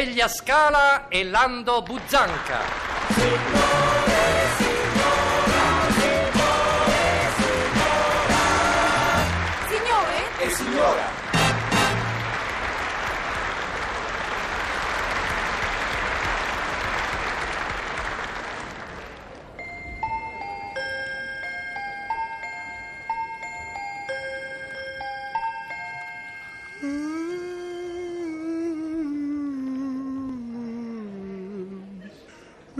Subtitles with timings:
[0.00, 2.60] Delia Scala e Lando Buzzanca.
[9.68, 10.24] Signore?
[10.38, 11.19] E signora,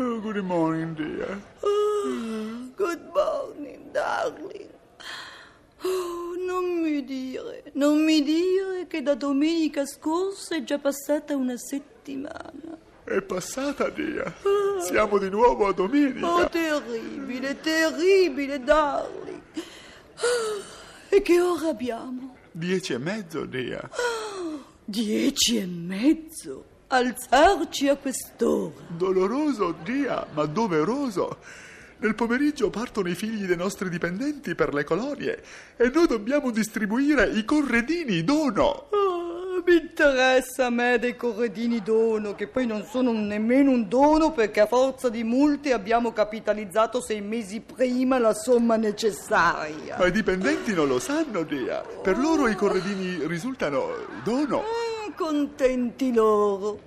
[0.00, 1.40] Oh, good morning, dear.
[2.76, 4.70] Good morning, darling.
[5.84, 11.56] Oh, non mi dire, non mi dire che da domenica scorsa è già passata una
[11.56, 12.78] settimana.
[13.02, 14.32] È passata, dear.
[14.82, 16.32] Siamo di nuovo a domenica.
[16.32, 19.40] Oh, terribile, terribile, darling.
[20.14, 22.36] Ah, E che ora abbiamo?
[22.52, 23.88] Dieci e mezzo, dear.
[24.84, 26.76] Dieci e mezzo.
[26.90, 28.72] Alzarci a quest'ora.
[28.88, 31.36] Doloroso, dear, ma doveroso.
[31.98, 35.42] Nel pomeriggio partono i figli dei nostri dipendenti per le colonie
[35.76, 38.88] e noi dobbiamo distribuire i corredini dono.
[38.90, 44.32] Ah, mi interessa a me dei corredini dono, che poi non sono nemmeno un dono
[44.32, 49.98] perché a forza di multe abbiamo capitalizzato sei mesi prima la somma necessaria.
[49.98, 52.00] Ma i dipendenti non lo sanno, dear.
[52.00, 53.88] Per loro i corredini risultano
[54.24, 54.87] dono.
[55.18, 56.78] Contenti loro.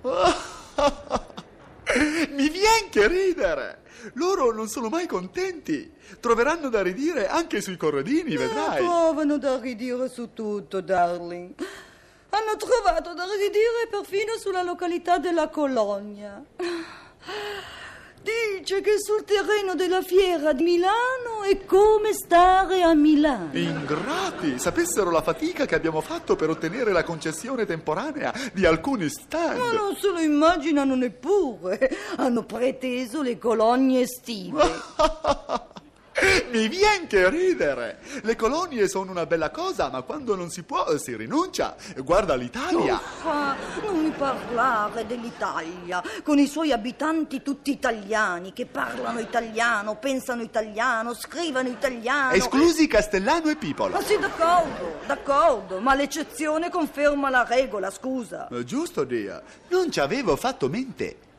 [2.30, 3.82] Mi vien che ridere!
[4.14, 5.92] Loro non sono mai contenti.
[6.18, 8.78] Troveranno da ridire anche sui corredini, vedrai.
[8.78, 11.52] Trovano da ridire su tutto, darling.
[12.30, 16.42] Hanno trovato da ridire perfino sulla località della Colonia.
[18.22, 23.48] Dice che sul terreno della fiera di Milano è come stare a Milano.
[23.52, 24.58] Ingrati!
[24.58, 29.58] Sapessero la fatica che abbiamo fatto per ottenere la concessione temporanea di alcuni Ma stand.
[29.72, 31.90] non se lo immaginano neppure.
[32.16, 34.62] Hanno preteso le colonie estive.
[36.50, 37.98] Mi vien che ridere!
[38.22, 41.74] Le colonie sono una bella cosa, ma quando non si può si rinuncia.
[41.96, 43.00] Guarda l'Italia.
[43.24, 50.42] Ah, non mi parlare dell'Italia, con i suoi abitanti tutti italiani, che parlano italiano, pensano
[50.42, 52.32] italiano, scrivono italiano.
[52.32, 53.94] Esclusi Castellano e Pipolo.
[53.94, 58.48] Ma sì, d'accordo, d'accordo, ma l'eccezione conferma la regola, scusa.
[58.64, 59.42] Giusto, Dia.
[59.68, 61.30] Non ci avevo fatto mente.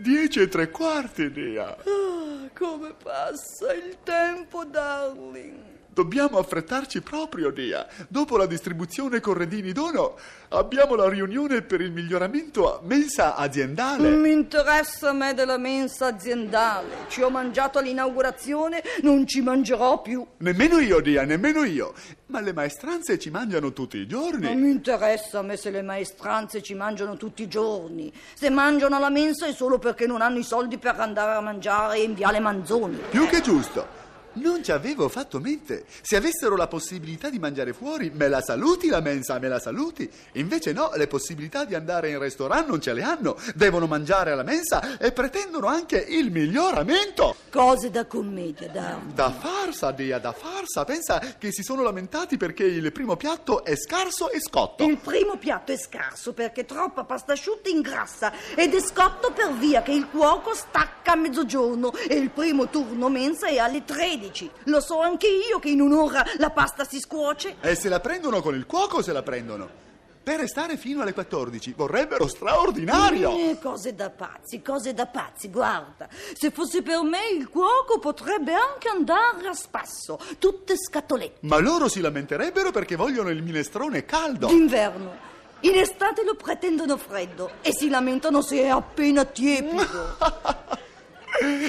[0.00, 1.76] Dieci e tre quarti, Dia.
[1.76, 5.79] Ah, come passa il tempo, darling.
[5.92, 7.86] Dobbiamo affrettarci proprio, Dia.
[8.08, 10.16] Dopo la distribuzione corredini dono,
[10.50, 14.08] abbiamo la riunione per il miglioramento a mensa aziendale.
[14.08, 17.06] Non mi interessa a me della mensa aziendale.
[17.08, 20.24] Ci ho mangiato all'inaugurazione, non ci mangerò più.
[20.38, 21.92] Nemmeno io, Dia, nemmeno io.
[22.26, 24.54] Ma le maestranze ci mangiano tutti i Non giorni.
[24.54, 28.12] mi interessa a me se le maestranze ci mangiano tutti i giorni.
[28.34, 31.98] Se mangiano alla mensa è solo perché non hanno i soldi per andare a mangiare
[31.98, 32.96] in Viale Manzoni.
[33.10, 33.98] Più che giusto.
[34.40, 35.84] Non ci avevo fatto mente.
[36.00, 40.10] Se avessero la possibilità di mangiare fuori, me la saluti la mensa, me la saluti.
[40.32, 43.36] Invece no, le possibilità di andare in ristorante non ce le hanno.
[43.54, 47.36] Devono mangiare alla mensa e pretendono anche il miglioramento.
[47.50, 49.12] Cose da commedia, darling.
[49.12, 50.86] Da farsa, Dia, da farsa.
[50.86, 54.84] Pensa che si sono lamentati perché il primo piatto è scarso e scotto.
[54.84, 59.82] Il primo piatto è scarso perché troppa pasta asciutta ingrassa ed è scotto per via
[59.82, 64.28] che il cuoco stacca a mezzogiorno e il primo turno mensa è alle 13.
[64.64, 67.56] Lo so anche io che in un'ora la pasta si scuoce.
[67.60, 69.88] E se la prendono con il cuoco se la prendono?
[70.22, 73.34] Per restare fino alle 14 vorrebbero straordinario.
[73.36, 76.08] Eh, cose da pazzi, cose da pazzi, guarda.
[76.34, 81.38] Se fosse per me il cuoco potrebbe anche andare a spasso, tutte scatolette.
[81.46, 84.48] Ma loro si lamenterebbero perché vogliono il minestrone caldo.
[84.48, 85.28] D'inverno.
[85.60, 90.16] In estate lo pretendono freddo e si lamentano se è appena tiepido.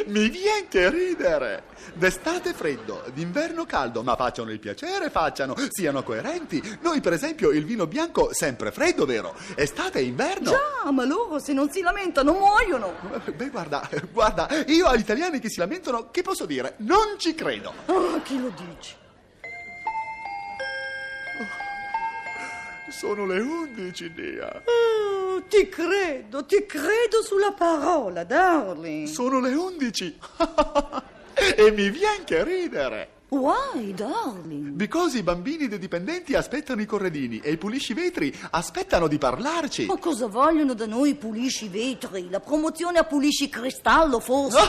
[0.08, 1.64] Mi vien che ridere!
[1.94, 6.62] D'estate freddo, d'inverno caldo, ma facciano il piacere, facciano, siano coerenti.
[6.82, 9.36] Noi, per esempio, il vino bianco sempre freddo, vero?
[9.56, 10.52] Estate e inverno.
[10.52, 12.94] Già, ma loro se non si lamentano muoiono.
[13.36, 16.76] Beh, guarda, guarda, io agli italiani che si lamentano, che posso dire?
[16.78, 17.74] Non ci credo.
[17.86, 19.00] Ah, chi lo dice?
[22.90, 24.62] Sono le undici, Dia.
[25.52, 29.06] Ti credo, ti credo sulla parola, darling.
[29.06, 30.18] Sono le undici.
[31.58, 33.10] e mi vien che ridere.
[33.34, 34.72] Why, darling?
[34.72, 39.86] Because i bambini dei dipendenti aspettano i corredini e i pulisci vetri aspettano di parlarci.
[39.86, 42.30] Ma cosa vogliono da noi pulisci vetri?
[42.30, 44.60] La promozione a pulisci cristallo, forse?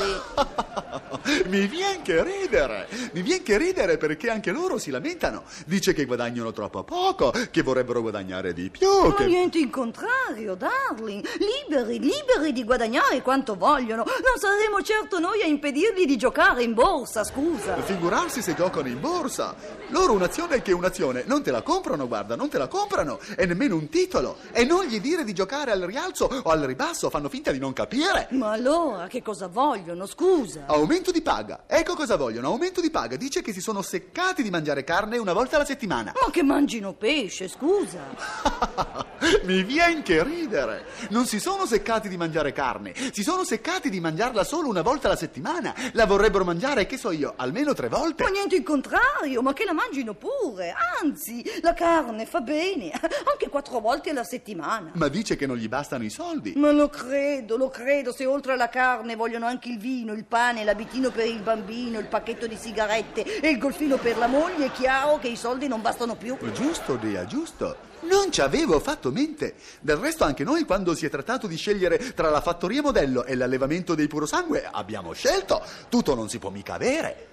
[1.46, 5.44] Mi viene che ridere, mi viene che ridere perché anche loro si lamentano.
[5.66, 8.88] Dice che guadagnano troppo poco, che vorrebbero guadagnare di più.
[8.88, 9.26] Ma Che...
[9.26, 11.24] niente in contrario, darling.
[11.38, 14.04] Liberi, liberi di guadagnare quanto vogliono.
[14.04, 17.80] Non saremo certo noi a impedirgli di giocare in borsa, scusa.
[17.82, 19.54] Figurarsi se giocano in borsa.
[19.88, 21.24] Loro un'azione che un'azione.
[21.26, 23.18] Non te la comprano, guarda, non te la comprano.
[23.36, 24.38] E nemmeno un titolo.
[24.52, 27.72] E non gli dire di giocare al rialzo o al ribasso, fanno finta di non
[27.72, 28.28] capire.
[28.30, 30.64] Ma allora che cosa vogliono, scusa?
[30.66, 31.64] Aumento di paga.
[31.66, 32.48] Ecco cosa vogliono.
[32.48, 33.16] Aumento di paga.
[33.16, 36.12] Dice che si sono seccati di mangiare carne una volta alla settimana.
[36.14, 39.10] Ma che mangino pesce, scusa.
[39.44, 40.86] Mi viene che ridere.
[41.10, 45.06] Non si sono seccati di mangiare carne, si sono seccati di mangiarla solo una volta
[45.06, 45.74] alla settimana.
[45.92, 48.22] La vorrebbero mangiare, che so io, almeno tre volte.
[48.22, 50.74] Ma niente in contrario, ma che la mangino pure.
[51.00, 52.90] Anzi, la carne fa bene,
[53.30, 54.90] anche quattro volte alla settimana.
[54.94, 56.54] Ma dice che non gli bastano i soldi.
[56.56, 60.64] Ma lo credo, lo credo, se oltre alla carne vogliono anche il vino, il pane,
[60.64, 64.72] l'abitino per il bambino, il pacchetto di sigarette e il golfino per la moglie, è
[64.72, 66.36] chiaro che i soldi non bastano più.
[66.52, 67.90] Giusto, Dea, giusto.
[68.02, 69.54] Non ci avevo fatto mente.
[69.80, 73.36] Del resto anche noi quando si è trattato di scegliere tra la fattoria modello e
[73.36, 75.62] l'allevamento dei purosangue abbiamo scelto.
[75.88, 77.28] Tutto non si può mica avere.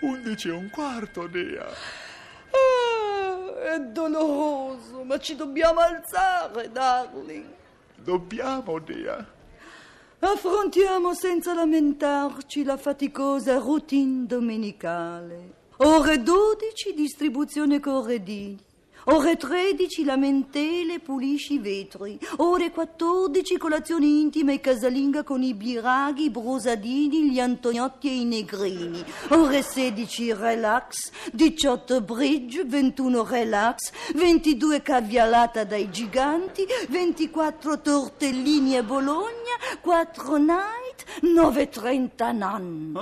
[0.00, 1.66] Undici e un quarto, Dea.
[2.50, 7.44] Ah, è doloroso, ma ci dobbiamo alzare, darling.
[7.96, 9.26] Dobbiamo, Dea.
[10.20, 15.54] Affrontiamo senza lamentarci la faticosa routine domenicale.
[15.78, 18.66] Ore 12 distribuzione corredini.
[19.04, 22.18] Ore 13 lamentele pulisci i vetri.
[22.36, 28.24] Ore 14 colazione intima e casalinga con i biraghi, i brosadini, gli antoniotti e i
[28.24, 29.02] negrini.
[29.28, 39.56] Ore 16 relax, 18 bridge, 21 relax, 22 cavialata dai giganti, 24 tortellini a Bologna,
[39.80, 42.98] 4 night, 9.30 nan.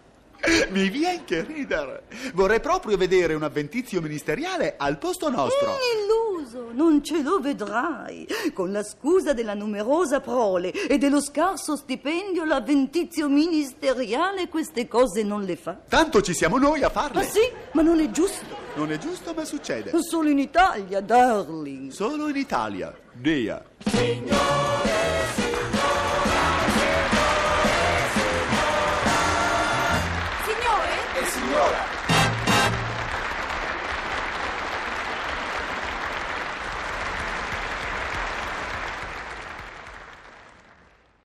[0.69, 2.03] Mi viene che ridere.
[2.33, 5.75] Vorrei proprio vedere un avventizio ministeriale al posto nostro.
[5.95, 8.27] Illuso, non ce lo vedrai.
[8.53, 15.43] Con la scusa della numerosa prole e dello scarso stipendio, l'avventizio ministeriale queste cose non
[15.43, 15.77] le fa.
[15.87, 17.23] Tanto ci siamo noi a Ah farle.
[17.23, 17.41] sì,
[17.73, 18.57] ma non è giusto.
[18.75, 19.91] Non è giusto, ma succede.
[20.01, 21.91] Solo in Italia, darling.
[21.91, 22.93] Solo in Italia.
[23.13, 23.61] Dea.
[23.93, 24.21] E